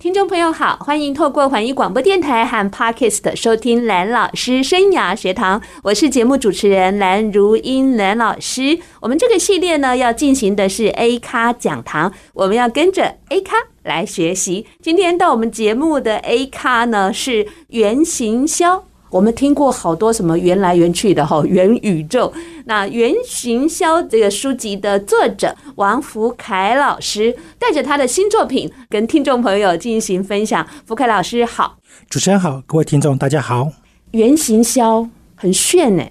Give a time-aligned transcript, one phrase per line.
[0.00, 8.78] 听众朋友好，欢迎透过环宇广播电台和 Podcast 收听蓝老师生涯学堂，我是节目主持人蓝如英蓝老师。
[9.02, 14.66] 我们这个系列呢，要进行的是 A 咖讲堂，我们要跟着 A 咖来学习。
[14.80, 18.84] 今天到我们节目的 A 咖呢，是袁行霄。
[19.10, 22.32] 我们听过好多什么缘来缘去的哈， 元宇宙。
[22.66, 30.64] 那原行销这个书籍的作者王福凯老师带着他的新作品跟听众朋友进行分享。
[30.86, 31.78] 福凯老师好，
[32.08, 33.68] 主持人好，各位听众大家好。
[34.12, 36.04] 原行销很炫呢，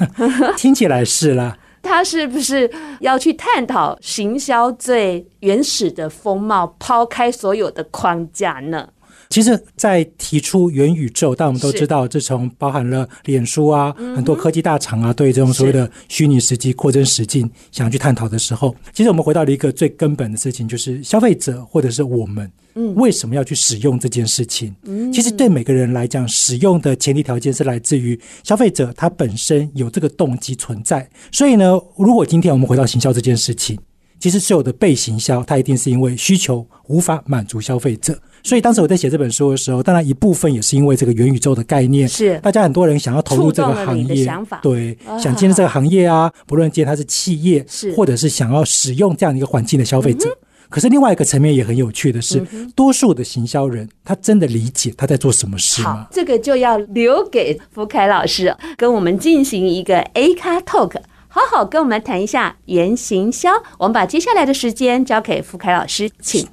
[0.56, 1.56] 听起来是啦。
[1.82, 2.70] 他是不是
[3.00, 8.88] 要去探讨行销最原始的风貌，抛开所有的框架呢？
[9.34, 22.48] 其实，在提出元宇宙，但我们都知道，这从包含了脸书啊，很多科技大厂啊，对这种所谓的虚拟实际扩增实境想要去探讨的时候，其实我们回到了一个最根本的事情，就是消费者或者是我们，
[22.94, 24.72] 为什么要去使用这件事情？
[25.12, 31.10] 其实对每个人来讲，使用的前提条件是来自于消费者他本身有这个动机存在。
[31.32, 33.76] 所以呢，如果今天我们回到行销这件事情，
[34.20, 38.16] 其实是有的被行销，它一定是因为需求无法满足消费者。
[38.44, 44.30] 所以当时我在写这本书的时候，当然一部分也是因为这个元宇宙的概念，是大家很多人想要投入这个行业，
[44.62, 50.28] 对，想进入这个行业啊，不论今天它是企业，是或者是想要使用这样一个环境的消费者。
[50.68, 52.38] 可是另外一个层面也很有趣的是，
[52.74, 56.02] 多数的行销人他真的理解他在做什么事吗？
[56.02, 60.96] 好，这个就要留给福凯老师跟我们进行一个 A 咖 Talk，
[61.28, 63.50] 好好跟我们谈一下原行销。
[63.78, 66.46] 我们把接下来的时间交给福凯老师，请。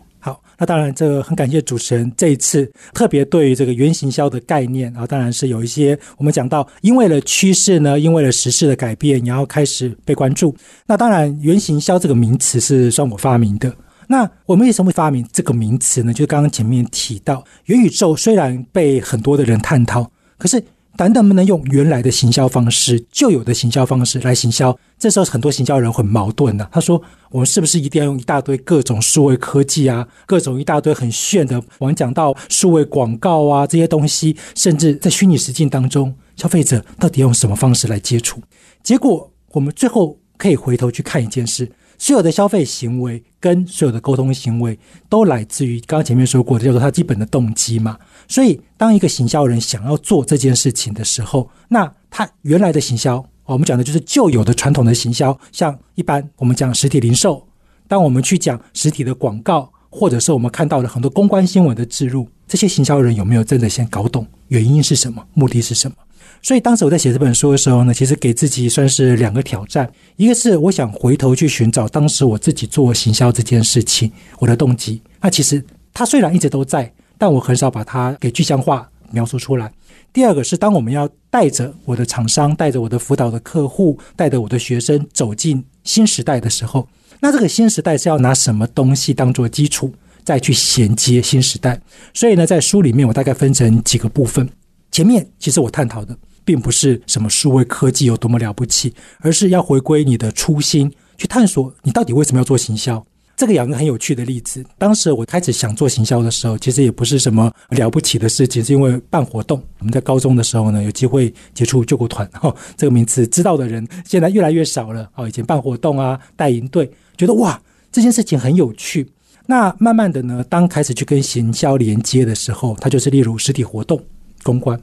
[0.61, 10.55] 那当然，这个很感谢主持人这一次特别对于这个原行销的概念啊，当然是有一些我们讲到，因为了趋势呢，因为了时事的改变，然后开始被关注。
[10.85, 13.75] 那当然，原行销这个名词是算我发明的。
[14.05, 16.13] 那我们为什么会发明这个名词呢？
[16.13, 20.63] 就是刚刚前面提到，元宇宙虽然被很多的人探讨，可是。
[20.95, 24.77] 但能不能用原来的行销方式、旧有的行销方式来行销？
[24.99, 26.69] 这时候很多行销人很矛盾的、啊。
[26.73, 31.61] 他说：“我们是不是一定要用一大堆各种数位科技啊，各种一大堆很炫的？
[31.79, 38.41] 我们讲到数位广告啊这些东西，甚至在虚拟实境当中，消费者到底用什么方式来接触？
[38.83, 44.77] 结果我们最后可以回头去看一件事。”所有的消费行为跟所有的沟通行为
[45.09, 47.97] 都来自于刚刚前面说过的，叫做他基本的动机嘛。
[48.27, 57.45] 所以，当一个行销人想要做这件事情的时候，那他原来的行销，我们讲的就是旧有的传统的行销，像一般我们讲实体零售，
[57.87, 65.97] 当我们去讲实体的广告，或者是我们看到了很多公关新闻的置入，这些行销人有没有真的先搞懂原因是什么，目的是什么？
[66.41, 74.99] 所以当时我在写这本书的时候呢，其实给自己算是两个挑战，一个是我想回头去寻找当时我自己做行销这件事情我的动机。
[75.21, 75.63] 那其实
[75.93, 79.71] 它虽然一直都在，但我很少把它给具象化描述出来。
[80.11, 86.87] 第二个是当我们要带着我的厂商、带着我的辅导的客户、带着我的学生走进新时代的时候，
[87.19, 91.79] 那这个新时代是要拿什么东西当做基础再去衔接新时代？
[92.15, 94.49] 所以呢，在书里面我大概分成几个部分。
[94.91, 96.17] 前面其实我探讨的。
[96.43, 103.05] 并不是什么数位科技有多么了不起，而是要回归你的初心，去探索你到底为什么要做行销。
[103.37, 109.59] 这个有一个很有趣的例子，当时我开始想做行销的时候，其实也不是什么了不起的事情，是因为办活动。
[109.79, 115.09] 我们在高中的时候呢，有机会接触救国团，哈， 这个名词知道的人现在越来越少了。
[115.15, 117.59] 哦，以前办活动啊，带营队，觉得哇，
[117.91, 119.09] 这件事情很有趣。
[119.47, 123.99] 那慢慢的呢，当开始去跟行销连接的时候，它就是例如实体活动、
[124.43, 124.79] 公关。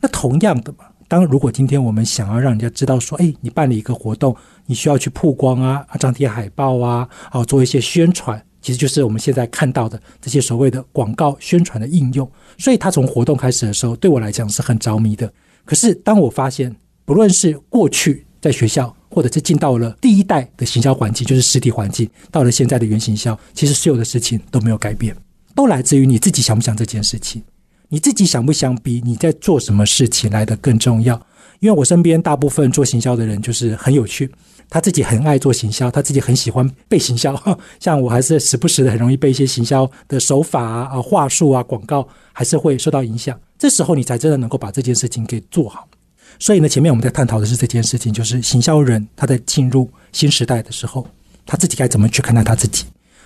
[0.00, 0.86] 那同样的嘛。
[1.08, 4.36] 当如果今天我们想要让人家知道说，哎，你办了一个活动，
[4.66, 12.30] 你需要去曝光啊，张贴海报啊，啊，做一些宣传，其实就是我们现在看到的这些所谓的广告宣传的应用。
[12.58, 15.32] 所以，他从活动开始的时候，对我来讲是很着迷的。
[15.64, 16.76] 可是，当我发现，
[17.06, 25.16] 不论是过去在学校，或者是进到了第一代的行销环境，就是实体环境，到了现在的原行销，其实所有的事情都没有改变，
[25.54, 27.42] 都来自于你自己想不想这件事情。
[27.90, 31.20] 你自己想不想比你在做什么事情来得更重要？
[31.60, 34.30] 因为我身边大部分做行销的人就是很有趣，
[34.68, 37.34] 他自己很爱做行销，他自己很喜欢被行销。
[37.80, 43.38] 像我还是时不时的很容易被一些行销的手法啊、啊话术啊、广告还是会受到影响。
[43.58, 45.88] 这时候你才真的能够把这件事情给做好。
[46.38, 51.04] 所以呢，前面我们在探讨的是这件事情，就是行销人他在进入新时代的时候，
[51.46, 52.84] 他自己该怎么去看待他自己。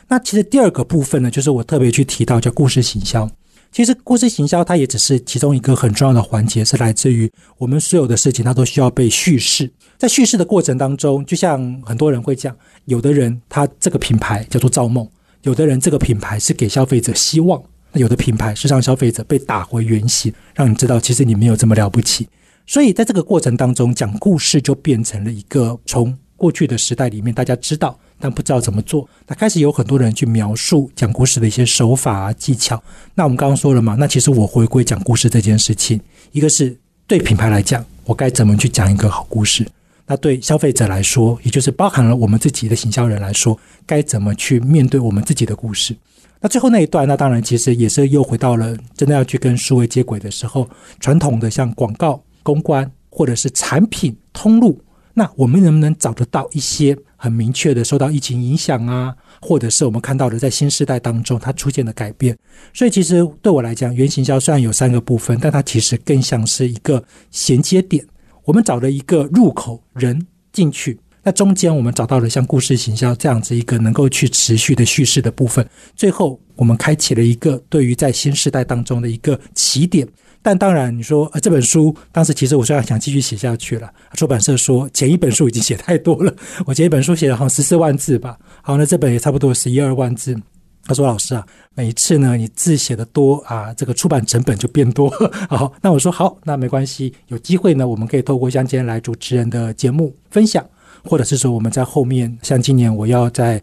[0.09, 3.29] 那其实第二个部分呢，就是我特别去提到叫故事行销。
[3.73, 9.73] 其实故事行销它也只是其中一个很重要的环节，是来自于我们所有的事情，它都需要被叙事。
[9.97, 12.55] 在叙事的过程当中，就像很多人会讲，
[12.85, 15.09] 有的人他这个品牌叫做造梦，
[15.41, 22.29] 有的人这个品牌是给消费者希望，那有的品牌是让消费者被打回原形，让你知道其实你没有这么了不起。
[22.67, 32.81] 所以在这个过程当中，讲故事就变成了一个从过去的时代里面大家知道但不知道怎么做，那开始有很多人去描述讲故事的一些手法啊技巧。
[33.17, 36.79] 那我们刚刚说了嘛，那其实我回归讲故事这件事情，一个是
[37.09, 39.67] 对品牌来讲，我该怎么去讲一个好故事。
[40.07, 45.97] 那对消费者来说，也就是包含了我们自己的行销人来说，该怎么去面对我们自己的故事？
[46.41, 50.69] 那最后那一段，那当然其实也是又回到了真的要去跟数位接轨的时候，
[51.01, 54.81] 传统的像广告、公关或者是产品通路，
[55.15, 62.37] 那我们能不能找得到一些很明确的受到疫情影响啊，或者是我们看到的在新时代当中它出现的改变？
[62.75, 68.05] 所以其实对我来讲，原行销虽然有三个部分，但它其实更像是一个衔接点。
[68.45, 80.07] 我们找了一个入口，人进去，那中间我们找到了像故事行销这样子一个能够去持续的叙事的部分，最后我们开启了一个对于在新时代当中的一个起点。
[80.43, 86.35] 但当然，你说呃这本书当时其实我虽然想继续写下去了，出版社说前一本书已经写太多了，
[86.67, 90.37] 我前一本书写了好像十四万字吧，好，那这本也差不多十一二万字。
[90.85, 91.47] 他说：“老师啊，
[91.77, 95.09] 每一次呢，你字写得多啊，这个出版成本就变多。
[95.49, 97.15] 好，那我说好，那没关系。
[97.29, 100.69] 有机会呢，我们可以透过像今天来主持人的节目分享，
[101.04, 103.62] 或者是说我们在后面，像今年我要再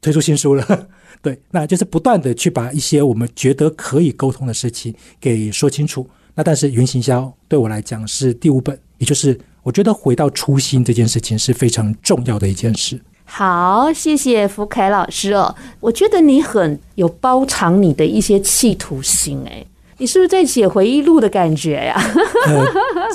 [0.00, 0.88] 推出新书了，
[1.22, 6.08] 对，那就是不断的去把一些我们觉得可以沟通的事情给说清楚。
[6.34, 13.00] 那但是云行销对我来讲是第五本，也就是我觉得回到初心这件事情是非常重要的一件事。”
[13.30, 15.54] 好，谢谢福凯老师哦。
[15.80, 19.66] 我觉得你很有包藏你的一些企图心，哎，
[19.98, 22.00] 你是不是在写回忆录的感觉呀？
[22.46, 22.64] 呃，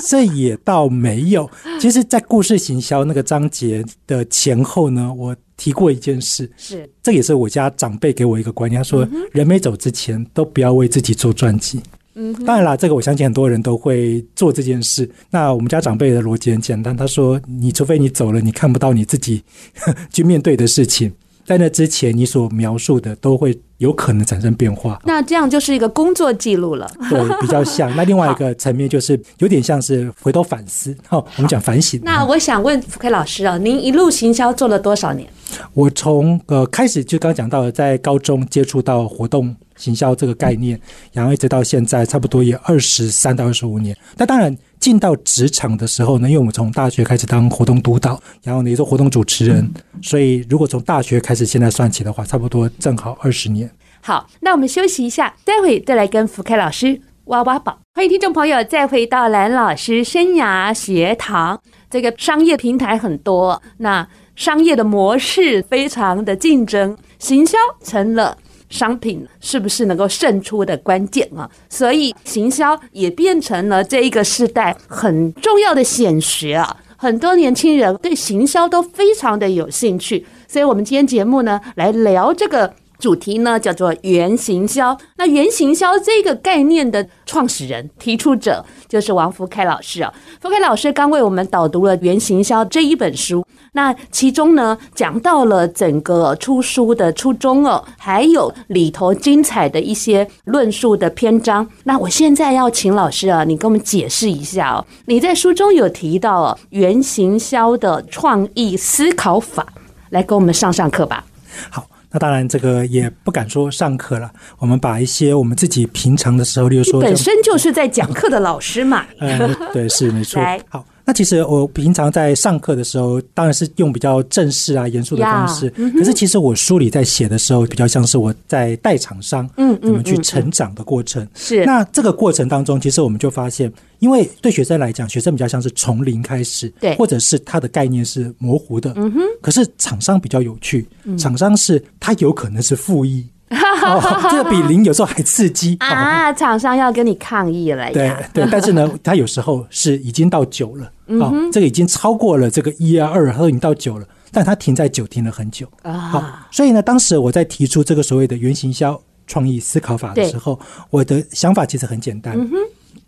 [0.06, 1.50] 这也倒没有。
[1.80, 11.80] 其实，在故事行销那个章节的前后呢，我提过一件事，是这也是我家长辈给我一个观念，他说，人没走之前都不要为自己做传记。
[12.16, 15.10] 嗯，当然啦，这个我相信很多人都会做这件事。
[15.30, 19.42] 那我们家长辈的逻辑很简单，他说：“你除非你走了，你看不到你自己
[20.12, 21.12] 去面对的事情，
[21.44, 27.94] 在那之前，你所描述的都会有可能产生变化。”那这样就是一个工作记录了， 对，比较像。
[27.96, 30.96] 那另外一个层面就是有点像是回头反思。
[31.08, 32.00] 好，我们讲反省。
[32.04, 35.28] 那我想问福闓老师啊，您一路行销做了多少年？
[35.72, 39.54] 我从呃开始就刚讲到了，在高中接触到活动。
[39.76, 40.80] 行销这个概念，
[41.12, 43.94] 然后一直到现在，差不多也二十三到二十五年。
[44.16, 49.66] 那当然，进到职场的时候呢，因为我们从大学开始当活动督导，然后呢也做活动主持人，
[50.02, 53.70] 所以如果从大学开始现在算起的话，差不多正好二十年。
[54.02, 57.78] 好，那我们休息一下，待会再来跟福开老师挖挖宝。
[57.94, 61.58] 欢迎听众朋友再回到蓝老师生涯学堂。
[61.88, 68.36] 这个商业平台很多，那商业的模式非常的竞争，行销成了。
[68.68, 71.48] 商品是不是能够胜出的关键啊？
[71.68, 76.76] 所以行销也变成了这一个时代很重要的显学啊！
[76.96, 84.96] 很多年轻人对行销都非常的有兴趣，所以我们今天节目呢，来聊这个主题呢，叫做原行销。
[85.16, 90.12] 那原行销这个概念的创始人、提出者就是王福开老师啊。
[90.40, 93.44] 福开老师刚为我们导读了《原行销》这一本书。
[93.72, 101.68] 那其中呢，讲到了整个出书的初衷哦，还有里头精彩的一些论述的篇章。
[101.82, 104.86] 那我现在要请老师啊，你给我们解释一下哦。
[105.06, 109.66] 你在书中有提到哦，原行销的创意思考法，
[110.10, 111.24] 来给我们上上课吧。
[111.70, 119.04] 好，那当然这个也不敢说上课了，我们把一些我们自己平常的时候，例如说，本身就是在讲课的老师嘛。
[119.18, 120.38] 嗯，对，是没错。
[120.40, 120.84] 来，好。
[121.04, 125.68] 那其实我平常在上课的时候，当然是用比较正式啊、严肃的方式。
[125.70, 131.26] 可是其实我书里在写的时候，比较像是我在带厂商，嗯，怎么去成长的过程。
[131.34, 131.64] 是。
[131.64, 138.92] 那这个过程当中，其实我们就发现，因为对学生来讲，学生比较像是从零开始，对，或者是他的概念是模糊的。
[138.96, 139.20] 嗯哼。
[139.42, 143.26] 可是厂商比较有趣，厂商是他有可能是负一。
[143.54, 146.32] 哦，这个比零有时候还刺激啊！
[146.32, 147.90] 厂商要跟你抗议了呀。
[148.32, 155.68] 对对，但是呢，他有时候是已经到九了啊，这个已经超过了这个一啊二，他都已经到九了，但它停在九停了很久。
[155.82, 155.92] 啊。
[155.92, 160.58] 好，所以呢，当时我在提出这个所谓的原型销创意思考法的时候，
[160.90, 162.38] 我的想法其实很简单。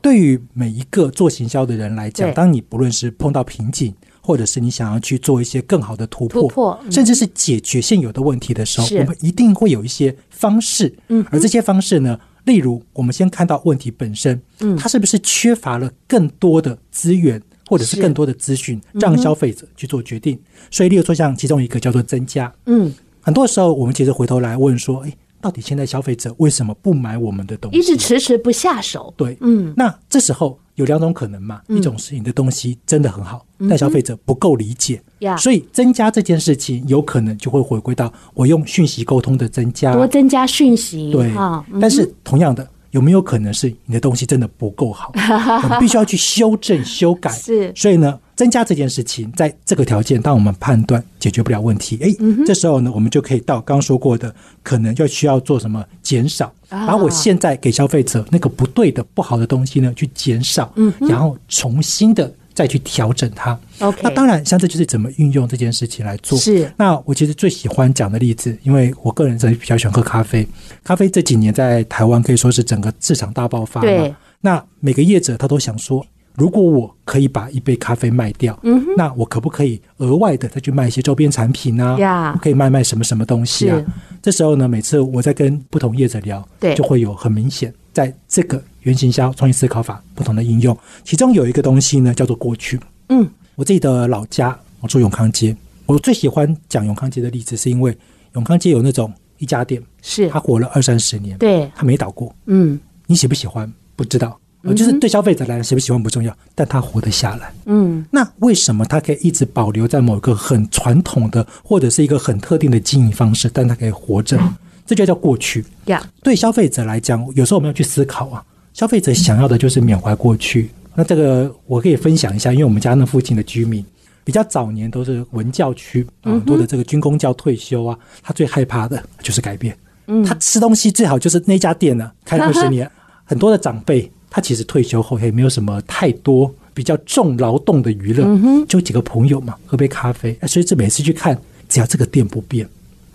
[0.03, 20.39] 对于每一个做行销的人来讲，当你不论是碰到瓶颈，或者是你想要去做一些更好的突破，突破，甚至是解决现有的问题的时候，我们一定会有一些方式，嗯，而这些方式呢，例如，我们先看到问题本身，嗯，它是不是缺乏了更多的资源，或者是更多的资讯，让消费者去做决定？
[20.71, 27.79] 所以，例如说，像其中一个叫做增加，嗯，很多时候我们其实回头来问说，诶，到底现在消费者为什么不买我们的东西？
[27.79, 29.13] 一直迟迟不下手。
[29.17, 41.33] 对，嗯，那这时候有两种可能嘛，一种是你的东西真的很好，但消费者不够理解，呀，所以增加这件事情有可能就会回归到我用讯息沟通的增加，多增加讯息，对，
[41.81, 42.69] 但是同样的。
[42.97, 45.13] 有没有可能是你的东西真的不够好，
[45.63, 47.31] 我们必须要去修正、修改？
[47.37, 52.09] 是，所以呢，增加这件事情，在这个条件，当我们判断解决不了问题，哎，
[52.47, 62.33] 这时候呢，我们就可以到刚刚说过的，可能就需要做什么减少，把我现在给消费者那个不对的、不好的东西呢，去减少，然后重新的。
[62.57, 63.57] 再去调整它。
[63.81, 66.39] OK，那当然，像这就是怎么运用这件事情来做。
[66.39, 66.73] 是。
[66.79, 70.49] 那我其实最喜欢讲的例子，因为我个人是比较喜欢喝咖啡。
[70.83, 73.87] 咖啡这几年在台湾可以说是整个市场大爆发嘛。
[73.87, 74.15] 对。
[74.41, 76.03] 那每个业者他都想说，
[76.35, 78.59] 如果我可以把一杯咖啡卖掉，
[78.97, 81.97] 那我可不可以额外的再去卖一些周边产品呢？
[81.99, 83.79] 呀，可以卖卖什么什么东西啊？
[84.23, 88.63] 这时候呢，每次我在跟不同业者聊，对，就会有很明显在这个。
[88.87, 92.79] 原型销创意思考法不同的应用，其中有一个东西呢，叫做过去。
[93.09, 95.55] 嗯，我自己的老家，我住永康街。
[95.87, 97.97] 我最喜欢讲永康街的例子，是因为
[98.35, 102.33] 永康街有那种一家店，是它活了二三十年，对，它没倒过。
[102.47, 103.73] 嗯，你喜不喜欢？
[103.97, 104.39] 不知道，
[104.77, 107.53] 就是对消费者来讲，喜不喜欢不重要，但他活得下来。
[107.65, 114.39] 嗯，那为什么他可以一直保留在某个很传统的或者是一个很特定的经营方式，但他可以活着？
[114.87, 115.65] 这就叫过去。
[115.87, 118.45] 呀，对消费者来讲，有时候我们要去思考啊。
[118.77, 123.83] 消费者想要的就是缅怀过去，那这个我可以分享一下，因为我们家那附近的居民
[124.23, 129.75] 比较早年都是文教区，很多的这个军工教退休啊，他最害怕的就是改变。
[130.09, 132.89] 嗯，他吃东西最好就是那家店呢， 开二十年，
[133.25, 138.27] 很多的长辈他其实退休后也没有什么太多比较重劳动的娱乐，
[138.69, 141.35] 就几个朋友嘛，喝杯咖啡，所以这每次去看，
[141.67, 142.69] 只要这个店不变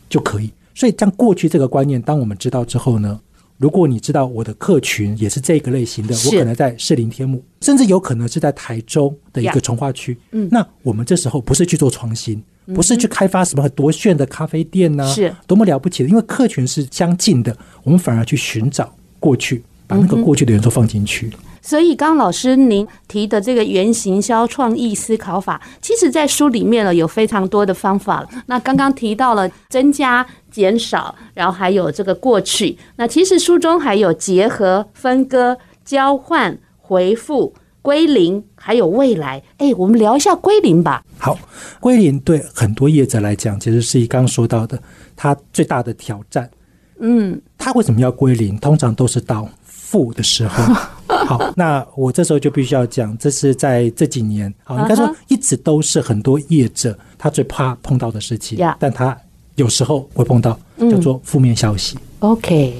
[0.09, 0.49] 就可以。
[0.73, 3.19] 所以将过去这个观念，当我们知道之后呢，
[3.61, 10.17] 如果你知道我的客群也是这个类型的，我可能在士林天母，甚至有可能是在台中的一个从化区。
[10.31, 12.41] 嗯，那我们这时候不是去做创新，
[12.73, 15.31] 不是去开发什么多炫的咖啡店呐，是。
[15.45, 21.29] 多么了不起的，因为客群是相近的，我们反而去寻找过去，把那个过去的元素放进去。
[21.61, 28.27] 所以，刚刚老师您提的这个原行销创意思考法，其实在书里面呢有非常多的方法。
[28.47, 32.77] 那刚刚提到了增加、减少，然后还有这个过去。
[32.95, 39.43] 那其实书中还有结合、分割、交换、回复、归零，还有未来。
[39.57, 41.03] 哎，我们聊一下归零吧。
[41.19, 41.37] 好，
[41.79, 44.81] 归零对很多业者来讲，其实是以刚刚说到的，
[45.15, 46.49] 它最大的挑战。
[47.03, 48.55] 嗯，他为什么要归零？
[48.59, 49.49] 通常都是到
[49.91, 50.73] 负的时候。
[51.27, 59.15] 好，那我这时候就必须要讲，这是在这几年，好，应该说一直都是很多业者他最怕碰到的事情，但他
[59.55, 60.57] 有时候会碰到
[60.89, 61.97] 叫做负面消息。
[62.19, 62.73] OK，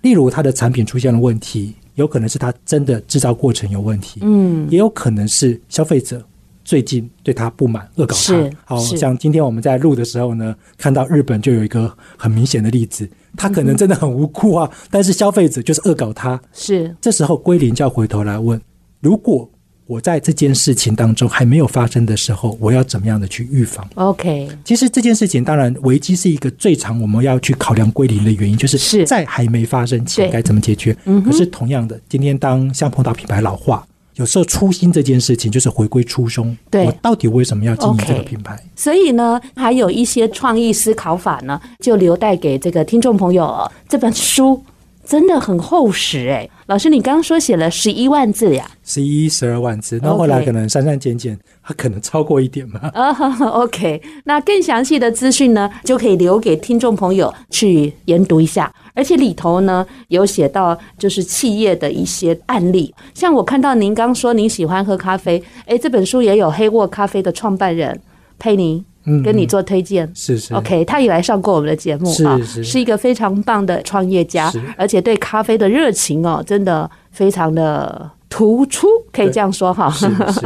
[0.00, 6.24] 例如他的产品出现了问题，有可能是他真的制造过程有问题，嗯，也有可能是消费者
[6.64, 8.50] 最近对他不满，恶搞他。
[8.64, 13.08] 好像今天我们在录的时候呢，看到日本就有一个很明显的例子。
[13.36, 16.40] 他可能真的很无辜啊，但是消费者就是恶搞他。
[16.52, 18.60] 是，这时候归零就要回头来问：
[19.00, 19.50] 如果
[19.86, 30.96] 我在这件事情当中还没有发生的时候，我要怎么样的去预防？OK，其实这件事情当然危机是一个最常我们要去考量归零的原因，就是在还没发生前该怎么解决。
[31.24, 33.86] 可是同样的，今天当像碰到品牌老化。
[34.16, 38.56] 有时候初心这件事情就是回归初衷，对，我到底为什么要经营这个品牌？
[38.76, 43.70] 所以呢，还有一些创意思考法呢，就留待给这个听众朋友。
[43.88, 44.62] 这本书
[45.04, 48.70] 真的很厚实哎，老师，你刚刚说写了十一万字呀？
[48.84, 52.80] 十一、十二万字，那后来可能删删减减，它可能超过一点嘛。
[52.94, 53.10] 啊，
[53.50, 58.72] OK，那更详细的资讯呢，就可以留给听众朋友去研读一下。
[58.94, 68.00] 而且里头呢有写到，就是企业的一些案例，像我看到您刚说您喜欢喝咖啡，哎，这本书也有黑沃咖啡的创办人
[68.38, 68.84] 佩妮，
[69.24, 72.44] 跟你做推荐，是是，OK，他也来上过我们的节目啊，是。
[72.44, 79.92] 是，是一个非常棒的创业家，而且对咖啡的热情哦，真的非常的突出，可以这样说哈。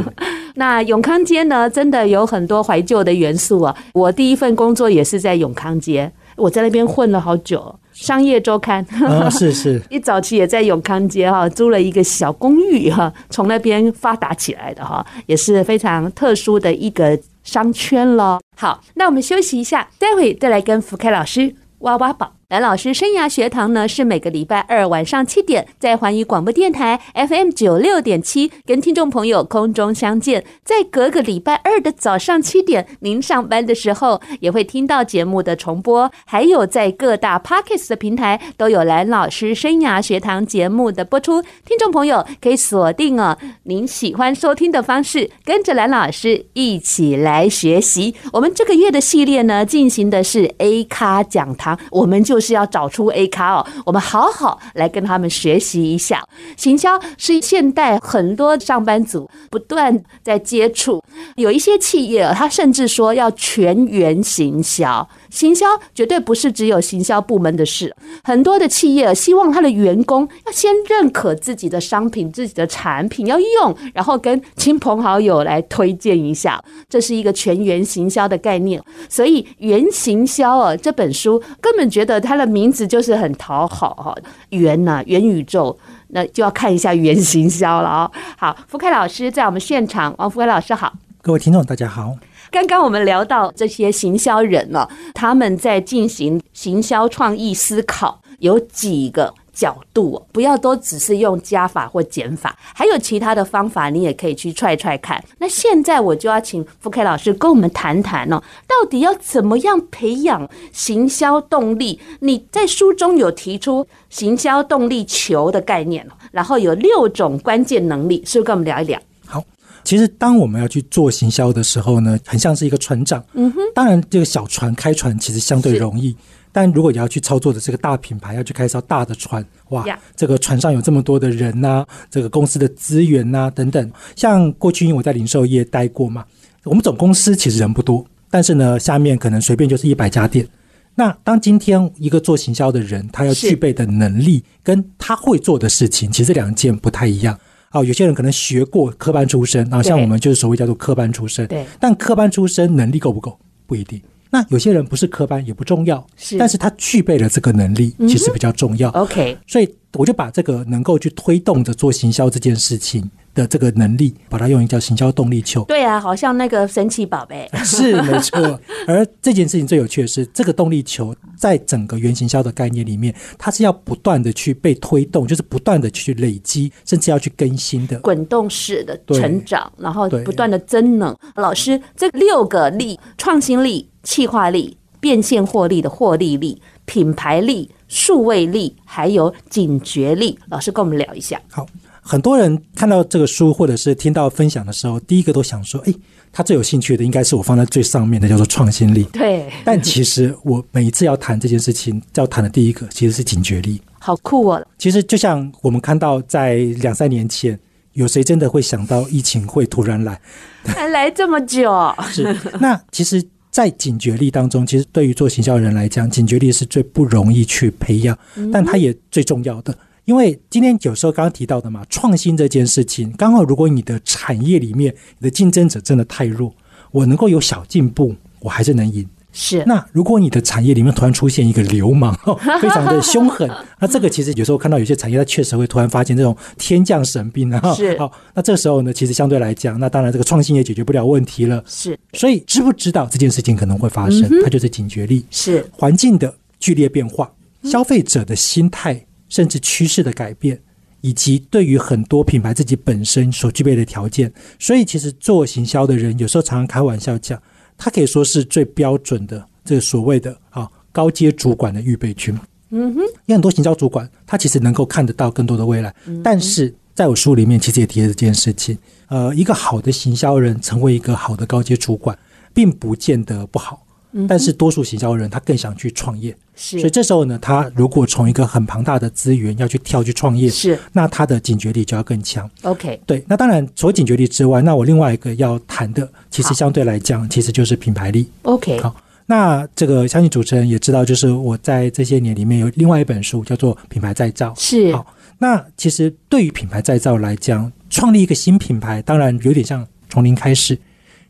[0.55, 7.73] 那永康街呢，真的有很多怀旧的元素啊，我第一份工作也是在永康街，我在那边混了好久。
[7.99, 18.39] 商业周刊，哦，是是， 一早期也在永康街哈租了一个小公寓哈，从那边发达起来的哈，也是非常特殊的一个商圈了。
[18.55, 22.38] 好，那我们休息一下，待会再来跟福开老师挖挖宝。
[22.49, 30.43] 蓝老师生涯学堂呢，是每个礼拜二晚上七点，在环宇广播电台 FM 九六点七，跟听众朋友空中相见。
[30.63, 36.11] 在隔个礼拜二的早上七点，您上班的时候也会听到节目的重播。
[36.25, 48.15] 还有在各大 Podcast 的平台都有蓝老师生涯学堂节目的播出，听众朋友可以锁定哦，您喜欢收听的方式，跟着蓝老师一起来学习。
[48.33, 52.38] 我们这个月的系列呢，进行的是 A 咖讲堂，我们就。
[52.39, 56.23] 就是要找出 A 咖哦，我们好好来跟他们学习一下。
[56.55, 61.03] 行销是现代很多上班族不断在接触，
[61.35, 65.05] 有一些企业，他甚至说要全员行销。
[65.29, 67.93] 行销绝对不是只有行销部门的事，
[68.23, 78.81] 很多的企业希望他的员工要先认可自己的商品、自己的产品要用，然后跟亲朋好友来推荐一下，这是一个全员行销的概念。
[79.09, 84.15] 所以“原行销”啊，这本书根本觉得它的名字就是很讨好哈，
[84.49, 85.75] 元呐，元宇宙，
[86.09, 88.11] 那就要看一下元行销了哦。
[88.37, 90.93] 好，福凯老师在我们现场，王福凯老师好，
[91.23, 92.15] 各位听众大家好。
[92.51, 105.21] 刚刚我们聊到这些行销人呢，他们在进行行销创意思考，有几个角度，不要都只是用加法或减法，还有其他的方法，你也可以去踹踹看。
[105.37, 111.99] 那现在我就要请福凯老师跟我们谈谈哦，到底要怎么样培养行销动力？
[112.21, 118.97] 你在书中有提出行销动力球的概念，然后有六种关键能力，是不是跟我们聊一聊？
[119.25, 119.43] 好
[119.83, 123.23] 其实，当我们要去做行销的时候呢，很像是一个船长。
[123.33, 123.59] 嗯哼。
[123.73, 126.15] 当然，这个小船开船其实相对容易，
[126.51, 133.91] 但如果你要去操作的这个大品牌，要去开一艘大的船，哇，这个船上有这么多的人呐、啊，这个公司的资源呐、啊、等等。
[134.15, 136.25] 像过去因为我在零售业待过嘛，
[136.63, 140.47] 我们总公司其实人不多，但是呢，下面可能随便就是一百家店。
[140.95, 147.39] 那当今天一个做行销的人，他要具备的能力跟他会做的事情，其实两件不太一样。
[147.71, 151.45] 哦，有些人可能学过科班出身，然后像我们就是所谓叫做科班出身。
[151.47, 151.65] 对。
[151.79, 153.39] 但科班出身能力够不够？
[153.67, 154.01] 不一定。
[154.29, 158.89] 那有些人不是科班也不重要，是，但是他具备了这个能力，其实比较重要。
[158.91, 159.37] OK。
[159.47, 165.63] 所以我就把这个能够去推动着做行销这件事情的这个能力，把它用一个叫行销动力球。
[165.63, 167.49] 对啊，好像那个神奇宝贝。
[167.65, 168.59] 是没错。
[168.85, 181.15] 而这件事情最有趣的是，这个动力球在整个原行销的概念里面，它是要不断的去被推动，就是不断的去累积，甚至要去更新的滚动式的成长，然后不断的增能。
[181.35, 190.35] 老师，这六个力：创新力、企划力、变现获利的获利力、品牌力、数位力，还有警觉力。
[190.49, 191.39] 老师跟我们聊一下。
[191.51, 191.63] 好。
[192.01, 195.93] 很多人看到这个书，或者是听到分享的时候，第一个都想说：“哎，
[196.33, 199.47] 他最有兴趣的应该是我放在最上面的，叫做创新力。”对。
[199.63, 203.79] 但其实我每一次要谈这件事情，要谈的第一个其实是警觉力。
[203.99, 204.65] 好酷哦！
[204.79, 207.59] 其实就像我们看到，在两三年前，
[207.93, 210.19] 有谁真的会想到疫情会突然来？
[210.65, 211.71] 还来这么久？
[212.09, 212.35] 是。
[212.59, 218.17] 那其实，在警觉力当中，其实对于做行销的人来讲，警觉力是最不容易去培养，
[218.53, 219.75] 但它也最重要的。
[220.05, 226.53] 因为今天有时候刚刚提到的嘛，创新这件事情，刚好如果你的产业里面你的竞争者真的太弱，
[226.91, 229.07] 我能够有小进步，我还是能赢。
[229.31, 229.63] 是。
[229.65, 232.13] 那如果你的产业里面突然出现一个流氓，
[232.61, 237.73] 非常的凶狠，那这个其实有时候看到有些产业，它确实会突然发现这种天降神兵啊。
[237.73, 237.97] 是。
[237.97, 241.63] 好，那这时候呢，其实相对来讲，那当然这个创新也解决不了问题了。
[241.67, 241.97] 是。
[242.13, 245.25] 所以知不知道这件事情可能会发生，它就是警觉力。
[245.29, 245.65] 是。
[245.71, 247.31] 环境的剧烈变化，
[247.63, 249.05] 消费者的心态。
[249.31, 250.59] 甚至趋势的改变，
[251.01, 257.39] 以及对于很多品牌自己本身所具备的条件，所以其实做行销的人有时候常常开玩笑讲，
[257.79, 262.37] 他可以说是最标准的这个所谓的啊高阶主管的预备军。
[262.69, 265.91] 嗯哼，有很多行销主管他其实能够看得到更多的未来，
[266.23, 268.77] 但是在我书里面其实也提了这件事情。
[269.07, 272.15] 呃，一个好的行销人成为一个好的高阶主管，
[272.53, 273.83] 并不见得不好。
[274.27, 282.49] 但是多数行销人他更想去创业，是，所以这时候呢，他如果从一个很庞大的资源要去跳去创业，是，那他的警觉力就要更强。
[282.63, 288.27] OK，对，那当然除了警觉力之外，那我另外一个要谈的，其实相对来讲，其实就是品牌力。
[288.41, 288.95] OK，好，
[289.27, 294.49] 那这个相信主持人也知道，就是我在这些年里面有另外一本书叫做《品牌再造》。
[294.59, 295.05] 是，好，
[295.37, 300.75] 那其实对于品牌再造来讲，创立一个新品牌，当然有点像从零开始，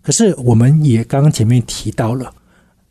[0.01, 2.33] 可是我们也刚刚前面提到了。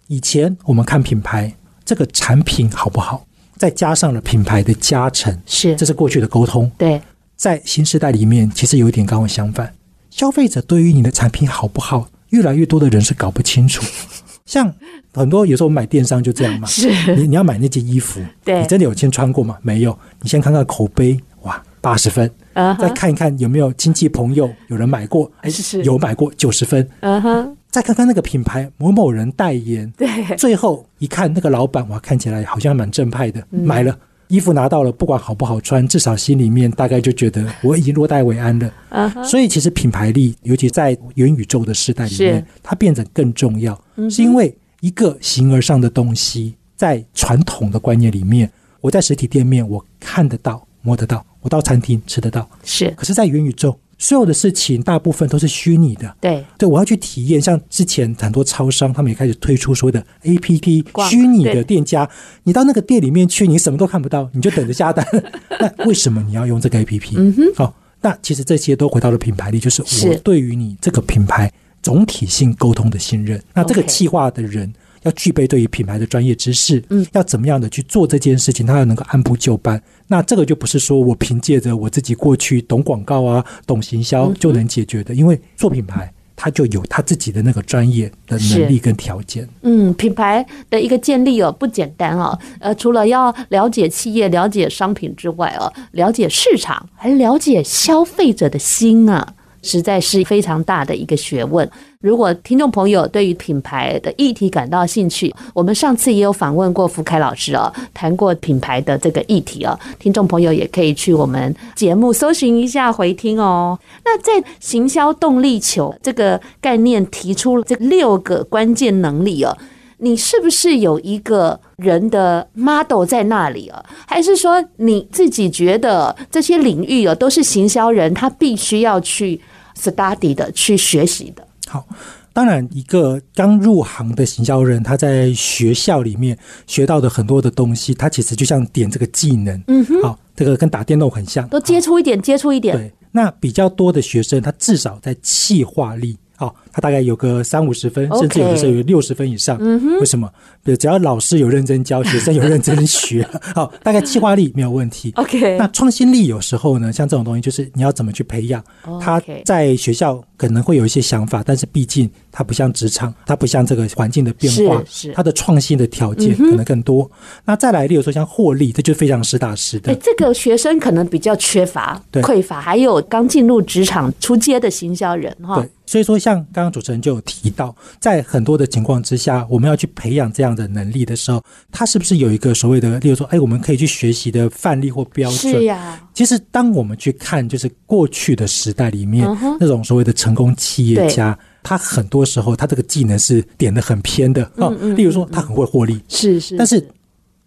[0.09, 3.25] 以前我们看品牌这个产品好不好，
[3.57, 6.71] 再加上了品牌的加成，是，这是过去的沟通。
[6.77, 7.01] 对，
[7.37, 9.73] 在新时代里面，其实有一点刚好相反，
[10.11, 13.85] 消费者对于你的产品好不好，越来越多的人是搞不清楚。
[14.47, 14.75] 像
[15.12, 16.88] 很多有时候我们买电商就这样嘛，是。
[17.14, 18.62] 你你要买那件衣服，对。
[18.62, 19.59] 你真的有先穿过吗？
[19.61, 25.83] 没有，你先看看口碑，哇，八十分，再看一看有没有亲戚朋友有人买过，哎是是。
[25.83, 33.96] 有买过九十分，嗯哼，再看看那个品牌某某人代言，对，最后一看那个老板，哇，看起来好像蛮正派的，嗯买了。
[34.26, 39.24] 衣服拿到了，不管好不好穿，至少心里面大概就觉得我已经落袋为安了。
[39.24, 52.50] 所以其实品牌力，尤其在元宇宙的时代里面，它变得更重要，嗯是因为一个形而上的东西，在传统的观念里面，我在实体店面我看得到、摸得到，我到餐厅吃得到。
[52.64, 56.16] 是可是，在元宇宙，所有的事情大部分都是虚拟的。
[56.20, 57.40] 对，对，我要去体验。
[57.40, 62.08] 像之前很多超商，他们也开始推出所谓的 APP 虚拟的店家。
[62.44, 65.04] 你到那个店里面去，你什么都看不到，你就等着下单。
[65.61, 67.14] 那为什么你要用这个 APP？
[67.16, 73.42] 嗯哼，好、那其实这些都回到了品牌力，就是是我对于你这个品牌总体性沟通的信任。
[73.52, 74.72] 那这个企划的人
[75.09, 79.83] 要具备对于品牌的专业知识，嗯要怎么样的去做这件事情，他要能够按部就班。
[80.07, 86.12] 那这个就不是说我凭借着我自己过去懂广告啊、懂行销就能解决的，因为做品牌。
[86.40, 99.35] 他就有他自己的那个专业的能力跟条件，嗯，品牌的一个建立哦不简单哦，呃，除了要了解企业、了解商品之外哦，了解市场，还了解消费者的心啊。
[99.61, 101.68] 实在是非常大的一个学问。
[102.00, 109.76] 如果听众朋友对于品牌的议题感到兴趣，我们上次也有访问过福凯老师哦，谈过品牌的这个议题哦。
[109.98, 113.76] 听众朋友也可以去我们节目搜寻一下回听哦。
[114.04, 119.58] 那在行销动力球这个概念提出这六个关键能力哦，
[119.96, 123.84] 你是不是有一个人的 model 在那里啊？
[124.06, 129.40] 还是说你自己觉得这些领域哦都是行销人他必须要去
[129.76, 131.47] study 的、去学习的？
[131.68, 131.87] 好，
[132.33, 139.62] 当然，一个刚入行的行销人，他在学校里面学到的很多的东西，他其实就像点这个技能。
[139.66, 142.76] 嗯哼，好，这个跟打电动很像，都接触一点，接触一点。
[142.76, 146.16] 对，那比较多的学生，他至少在气化力。
[146.38, 149.59] 好，他大概有个三五十分甚至有的时候有六十分以上。
[149.61, 150.31] 嗯哼为什么？
[150.79, 155.12] 只要老师有认真教，学 生有认真学， 好，大概计划力没有问题。
[155.16, 158.62] OK，那创新力有时候呢，像这种东西，就是你要怎么去培养。
[159.01, 167.11] 他在学校可能会有一些想法，但是毕竟他不像职场，他不像这个环境的变化，是是他的创新的条件可能更多。
[167.44, 169.98] 那再来，例如说像获利，这就非常实打实的哎，。
[170.01, 185.51] 这个学生可能比较缺乏、匮乏，还有刚进入职场、出街的行销人哈对。，所以说像刚刚主持人就有提到，在很多的情况之下，我们要去培养这样的能力的时候，他是不是有一个所谓的，例如说，哎，我们可以去学习的范例或标准？
[185.55, 194.77] 是呀，其实，当我们去看，就是过去的时代里面，嗯那种所谓的成功企业家，他很多时候他这个技能是点的很偏的哦。
[194.79, 196.87] 嗯例如说，他很会获利，是是，但是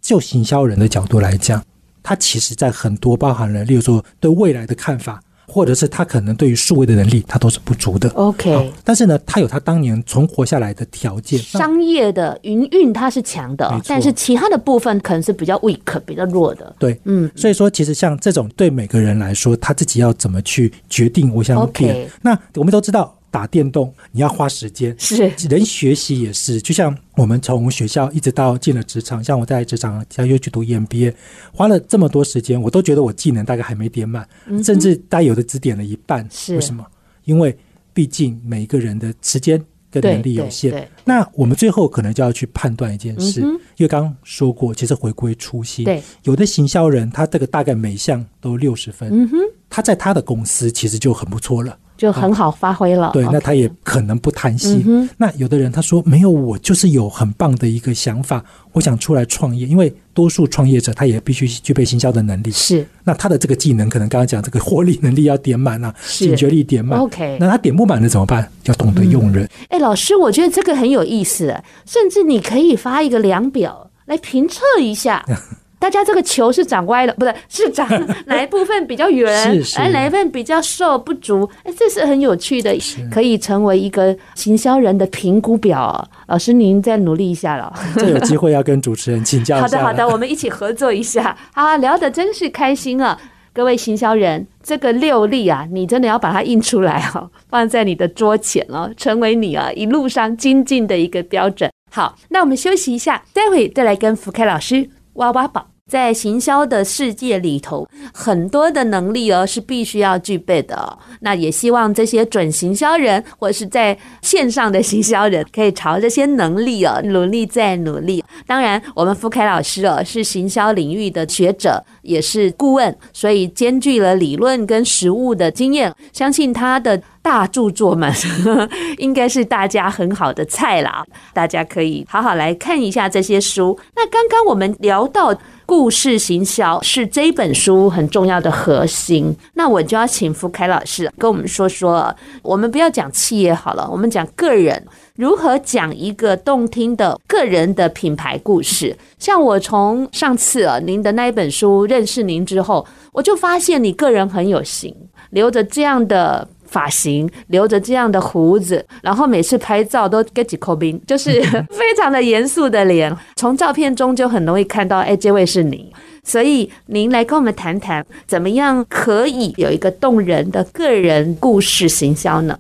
[0.01, 1.63] 就行销人的角度来讲，
[2.01, 8.07] 他其实在很多包含了，例如说对未来的看法，或者是他可能对于数位的能力，他都是不足的。
[8.11, 11.37] OK 好但是呢，他有他当年存活下来的条件。
[11.37, 16.73] 商业的营运它是强的，但是其他的部分可能是比较 weak、比较弱的。
[16.79, 31.13] 对，嗯，所以说，其实像这种对每个人来说，他自己要怎么去决定我想 OK 那我们都知道，打电动你要花时间，是人学习也是，就像我们从学校一直到进了职场，像我在职场像又去读 EMBA，
[31.53, 34.27] 花了这么多时间，我都觉得我技能大概还没点满，
[34.61, 36.27] 甚至大概有的只点了一半。
[36.49, 36.85] 为什么？
[37.23, 37.57] 因为
[37.93, 40.89] 毕竟每一个人的时间跟能力有限。
[41.05, 45.85] 那我们最后可能就要去判断一件事，嗯因为刚刚说过，其实回归初心。
[45.85, 49.29] 对，有的行销人他这个大概每项都六十分，
[49.69, 51.77] 他在他的公司其实就很不错了。
[52.01, 53.11] 就很好发挥了。
[53.13, 54.83] 对，那他也可能不贪心。
[54.87, 59.67] 嗯那有的人他说没有，我就是有很棒的一个想法，我想出来创业。
[59.67, 62.49] 因为多数创业者他也必须具备行销的能力。
[62.49, 66.99] 是那他的这个技能可能刚刚讲这个获利能力要点满啊，是警觉力点满。
[66.99, 68.51] OK 那他点不满了怎么办？
[68.63, 69.47] 要懂得用人。
[69.69, 75.23] 哎，老师，我觉得这个很有意思，甚至你可以发一个量表来评测一下。
[75.81, 77.89] 大家这个球是长歪了，不对，是长
[78.27, 81.49] 哪一部分比较圆，是是哎，哪一部分比较瘦不足？
[81.63, 82.77] 哎，这是很有趣的，
[83.11, 85.97] 可以成为一个行销人的评估表哦。
[86.27, 87.73] 老师，您再努力一下了。
[87.97, 89.63] 这有机会要跟主持人请教一下。
[89.65, 91.35] 好的，好的，我们一起合作一下。
[91.53, 93.19] 啊，聊得真是开心啊！
[93.51, 101.69] 各位行销人，这个六力啊，你真的要把它印出来哦，放在你的桌前哦，成为你啊一路上精进的一个标准。
[101.91, 105.70] 好，那我们休息一下，待会再来跟福凯老师挖挖宝。
[105.91, 110.97] 在行销的世界里头，很多的能力哦是必须要具备的。
[111.19, 118.23] 那也希望这些准行销人或是在线上的行销人，可以朝这些能力哦努力再努力。
[118.47, 125.93] 当然，我们福凯老师哦是行销领域的学者，也是顾问，所以兼具了理论跟实务的经验。
[126.13, 128.11] 相信他的大著作们
[128.97, 133.77] 应该是大家很好的菜啦，大家可以好好来看一下这些书。
[133.95, 135.37] 那刚刚我们聊到。
[135.63, 144.85] 故事行销是这本书很重要的核心，那我就要请福凯老师跟我们说说，我们不要讲企业好了，我们讲个人
[145.15, 148.95] 如何讲一个动听的个人的品牌故事。
[149.19, 154.95] 像我从上次啊您的那一本书认识您之后，我就发现你个人很有型，
[155.31, 156.47] 留着这样的。
[156.71, 161.29] 发型留着这样的胡子，然后每次拍照都给几口冰，就是
[161.69, 163.13] 非常的严肃的脸。
[163.35, 165.91] 从照片中就很容易看到，哎，这位是你。
[166.23, 172.57] 所以您来跟我们谈谈，怎么样可以有一个动人的个人故事行销呢？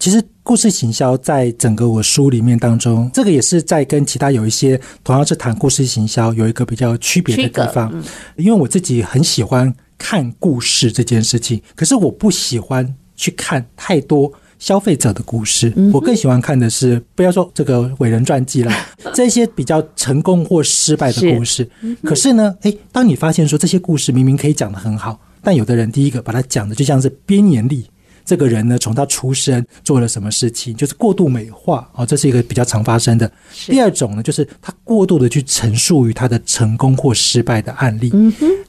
[0.00, 7.92] 其实故事行销在整个我书里面当中，这个也是在跟其他有一些同样是谈故事行销有一个比较区别的地方。
[8.36, 12.96] 因为我自己很喜欢看故事这件事情，可是我不喜欢。
[13.20, 18.74] 去看太多消费者的故事，我更喜欢看的是，不要说这个伟人传记啦，
[19.12, 21.68] 这些比较成功或失败的故事。
[22.02, 27.84] 可是呢，诶，当你发现说这些故事明明可以讲得很好，但有的人第一个把它讲的就像是编年历，
[28.30, 33.28] 这个人呢从他出生做了什么事情，就是过度美化哦，这是一个比较常发生的。
[33.66, 38.12] 第二种呢，就是他过度的去陈述于他的成功或失败的案例。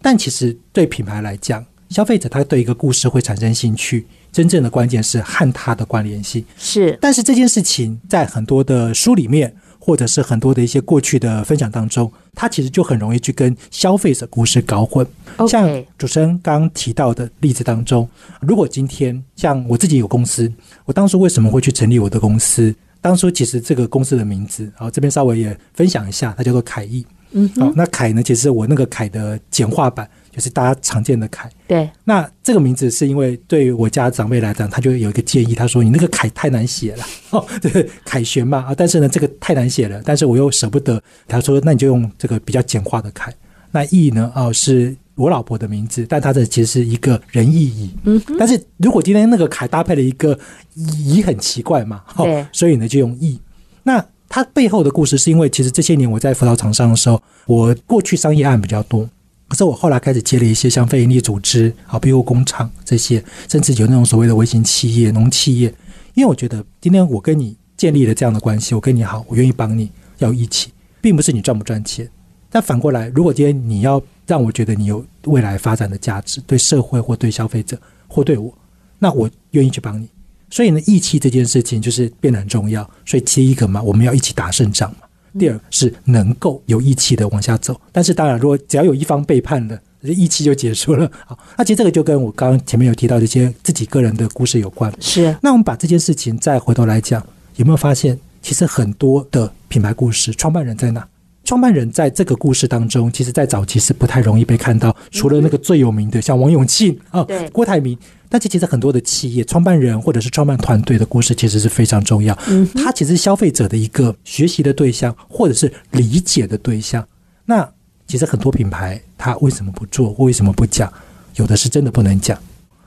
[0.01, 4.07] 但其实对品牌来讲，消费者他对一个故事会产生兴趣。
[4.31, 15.05] 真正的关键是和他的关联性是，但是这件事情在很多的书里面，或者是很多的一些过去的分享当中，他其实就很容易去跟消费者故事搞混。
[15.49, 18.07] 像主持人刚刚提到的例子当中，
[18.39, 20.49] 如果今天像我自己有公司，
[20.85, 22.73] 我当初为什么会去成立我的公司？
[23.01, 27.03] 当初其实这个公司的名字，好，这边稍微也分享一下，它叫做凯翼。
[27.31, 30.07] 嗯，好，那凯呢，其实我那个凯的简化版。
[30.31, 31.89] 就是大家常见的凯，对。
[32.03, 38.75] 那这个名字是因为对于我家长辈来讲，他就有一个建议，他说：“你那个凯太难写了， 哦，对，凯旋嘛啊。
[38.75, 41.01] 但是呢，这个太难写了，但是我又舍不得。
[41.27, 43.33] 他说：那你就用这个比较简化的凯。
[43.71, 44.31] 那翼呢？
[44.35, 47.89] 哦，是我老婆的名字，但他的其实是一个仁义仪。
[48.03, 48.21] 嗯。
[48.39, 50.37] 但是如果今天那个凯搭配了一个
[50.75, 52.45] 仪，很奇怪嘛，对。
[52.51, 53.39] 所以呢，就用翼。
[53.83, 59.09] 那它背后的故事是因为，其实这些年我在辅导场上的时候，我过去商业案比较多。
[59.51, 65.67] 可是我后来开始接了一些像非营利组织、好庇护工厂这些，甚至有那种所谓的微型企业、农企业。
[66.13, 72.09] 因为我觉得今天我跟你建立了这样的关系，我跟你好，我愿意帮你，要一起，并不是你赚不赚钱。
[72.49, 78.57] 但反过来，如果今天你要让我觉得你有未来发展的价值，对社会或对消费者或对我，
[78.99, 80.07] 那我愿意去帮你。
[80.49, 82.89] 所以呢，义气这件事情就是变得很重要。
[83.05, 84.99] 所以第一个嘛，我们要一起打胜仗嘛。
[85.39, 91.09] 第二是能够有义气的往下走，但是当然，如果只要有一方背叛了，义气就结束了。
[91.25, 94.91] 好，那其实这个就跟我刚刚前面有提到的一些自己个人的故事有关。
[94.99, 101.07] 是，那我们把这件事情再回头来讲，有没有发现，其实很多的品牌故事，创办人在哪？
[101.43, 107.97] 创办人在这个故事当中，其实，在早期是不太容易被看到，除了那个最有名的，像王永庆啊、郭台铭。
[108.31, 112.33] 但是其实很多的企业创办人或者是创办团队的故事，其实是非常重要。
[112.47, 117.05] 嗯，他其实是消费者的一个学习的对象，或者是理解的对象。
[117.43, 117.69] 那
[118.07, 120.89] 其实很多品牌，它为什么不做，或为什么不讲？
[121.35, 122.39] 有的是真的不能讲。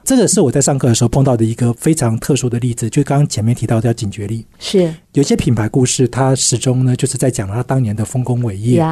[0.02, 4.46] 这个是我在上课的时候碰到的一个非常特殊的例子，就刚刚前面提到的叫警觉力。
[4.58, 8.82] 是有些品牌故事，它始终呢就是在讲他当年的丰功伟业。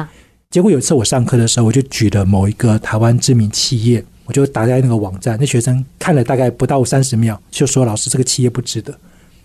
[0.51, 4.03] 结果有一次我上课的时候，我就举了某一个台湾知名企业。
[4.25, 8.93] 我就打开那个网站，那学生看了大概不到三十秒，就说：“老师，这个企业不值得，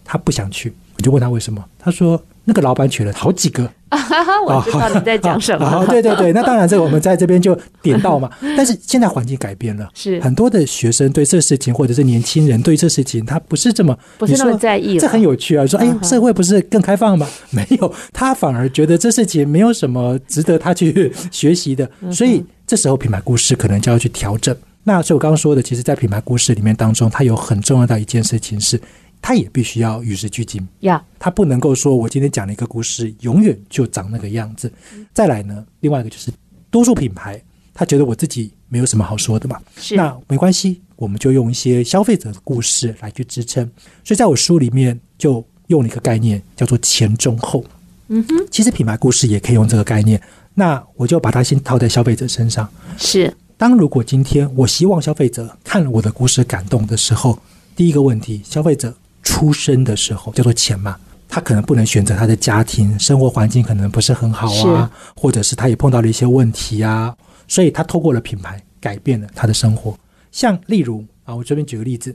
[0.04, 5.64] 他不想去。”我就问他为什么，他说：“那个老板娶了好几个。”啊哈哈，我知道你在讲什么。
[5.64, 8.28] 哦， 对对对，那当然，这个我们在这边就点到嘛。
[8.56, 14.98] 但是现在环境改变了，是很多的学生对这事情，或者是年轻人对这事情，他不是这么不是那么在意。
[14.98, 15.64] 这很有趣啊！
[15.66, 21.88] 说：“哎，社会不是更开放吗？”没有，他反而觉得这事情没有什么值得他去学习的。
[22.10, 24.54] 所以这时候品牌故事可能就要去调整。
[24.88, 28.80] 那所以我刚刚说的，其实，在品牌故事里面当中，它有很重要的一件事情是，
[29.20, 30.66] 它也必须要与时俱进。
[30.80, 34.72] 呀，它不能够说我今天讲了一个故事，永远就长那个样子。
[35.12, 36.32] 再来呢，另外一个就是，
[36.70, 37.38] 多数品牌
[37.74, 43.70] 他觉得我自己没有什么好说的嘛，是那没关系，我们就用一些消费者的故事来去支撑。
[44.02, 47.62] 所以在我书里面就用了一个概念，叫做前中后。
[48.08, 50.18] 嗯哼，其实品牌故事也可以用这个概念。
[50.54, 52.66] 那我就把它先套在消费者身上。
[52.96, 57.36] 是，当如果今天我希望消费者看了我的故事感动的时候，
[57.74, 58.94] 第一个问题，消费者
[59.24, 60.96] 出生的时候叫做钱嘛，
[61.28, 67.12] 他可能不能选择他的家庭生活环境，可能不是很好啊，或者是他也碰到了一些问题啊，
[67.48, 69.98] 所以他透过了品牌改变了他的生活。
[70.30, 72.14] 像例如啊，我这边举个例子，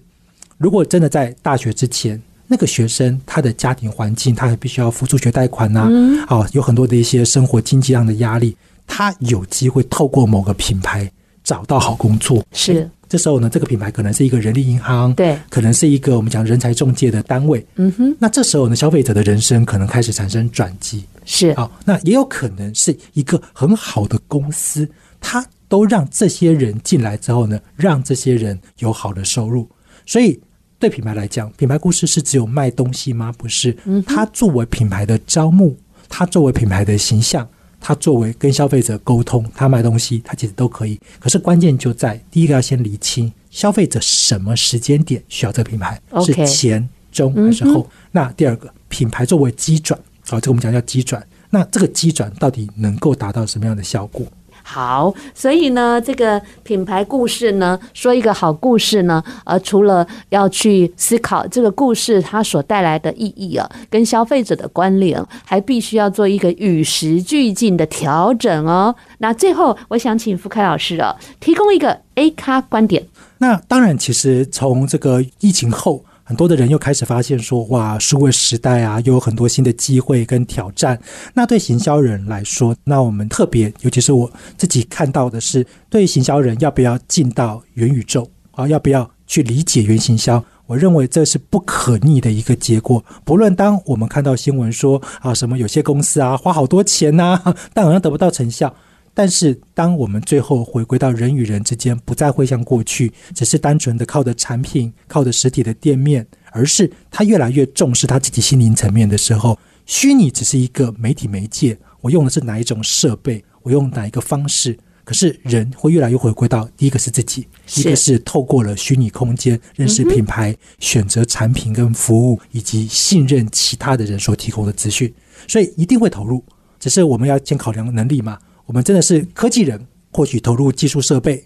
[0.58, 8.56] 如果真的在大学之前，那个学生他的家庭环境，他还必须要付助学贷款呐、啊，嗯、啊，有很多的一些生活经济上的压力，
[8.88, 11.12] 他有机会透过某个品牌
[11.44, 12.44] 找到好工作。
[12.52, 17.66] 是，这时候呢，这个品牌可能是一个人力银行，对，可能是一个我们讲人才中介的单位。
[17.76, 21.04] 嗯哼，那这时候呢，消费者的人生可能开始产生转机。
[21.26, 29.70] 是啊，那也有可能是一个很好的公司，它都让这些人进来之后呢，让这些人有好的收入，
[30.06, 30.40] 所以。
[30.80, 33.34] 对品牌来讲，品牌故事是只有卖东西吗？
[33.38, 33.74] 不是，
[34.06, 35.74] 它作为品牌的招募，
[36.10, 37.48] 它作为品牌的形象，
[37.86, 40.98] 它作为跟消费者沟通，他卖东西，他其实都可以。
[41.20, 47.82] 可是关键就在第一个要先厘清消费者什么时间点需要这个品牌.是前、中还是后？
[47.82, 51.22] 嗯、那第二个品牌作为基转，好，这个我们讲叫基转。
[51.50, 54.26] 那这个基转到底能够达到什么样的效果？
[54.64, 68.96] 好，所以呢，这个品牌故事呢，说一个好故事呢，呃，除了要去思考这个故事它所带来的意义啊，跟消费者的关联，还必须要做一个与时俱进的调整哦。
[69.20, 73.06] 那最后，我想请福凯老师啊，提供一个 A 咖观点。
[73.40, 76.06] 那当然，其实从这个疫情后。
[76.34, 81.00] 很多的人又开始发现说，哇，数位时代啊，又有很多新的机会跟挑战。
[81.36, 90.44] 那对行销人来说，那我们特别，尤其是我自己看到的是，对于行销人要不要进到元宇宙啊，要不要去理解元行销？
[90.66, 93.06] 我认为这是不可逆的一个结果。
[93.24, 97.40] 不论当我们看到新闻说啊，什么有些公司啊花好多钱呐，
[97.76, 98.74] 但好像得不到成效。
[99.16, 111.78] 但是，当我们最后回归到人与人之间，不再会像过去，只是单纯的靠着产品、靠着实体的店面，而是他越来越重视他自己心灵层面的时候，虚拟只是一个媒体媒介。
[112.02, 113.44] 我用的是哪一种设备？
[113.62, 114.78] 我用哪一个方式？
[115.06, 125.14] 可是人会越来越回归到第一个是自己，一个是透过了虚拟空间认识品牌、选择产品跟服务，以及信任其他的人所提供的资讯。
[125.48, 126.44] 所以一定会投入，
[126.80, 128.40] 只是我们要先考量能力嘛。
[128.66, 131.38] 我们真的是科技人，或许投入技术设备；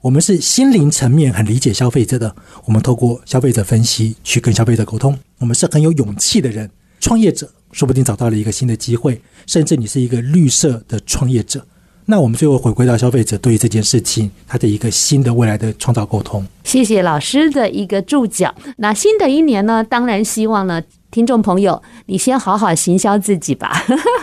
[0.00, 5.18] 我们是心灵层面很理解消费者的，我们透过消费者分析去跟消费者沟通。
[5.38, 6.70] 我们是很有勇气的人，
[7.00, 11.66] 创业者说不定找到了一个新的机会，甚至你是一个绿色的创业者，
[12.06, 16.46] 那我们最后回归到消费者对于这件事情他的一个新的未来的创造沟通。
[16.62, 18.54] 谢谢老师的一个注脚。
[18.76, 20.80] 那新的一年呢，当然希望呢。
[21.12, 23.70] 听众朋友，你先好好行销自己吧，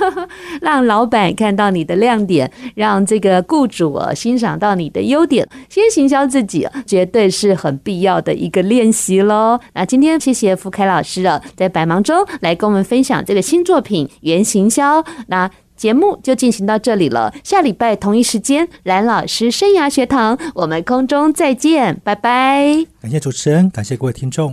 [0.59, 5.47] 让老板看到你的亮点，让这个雇主啊欣赏到你的优点。
[5.69, 9.59] 先行销自己，绝对是很必要的一个练习喽。
[9.73, 15.03] 那今天谢谢福凯老师啊，在百忙中来跟我们分享这个新作品《原行销》。
[15.27, 22.85] 那节目就进行到这里了，下礼拜同一时间，蓝老师生涯学堂，我们空中再见，拜拜。
[22.99, 24.47] 感谢主持人，感谢各位听众。